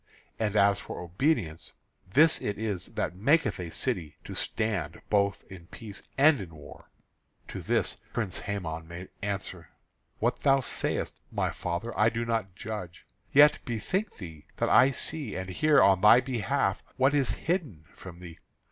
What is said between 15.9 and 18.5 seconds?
thy behalf what is hidden from thee.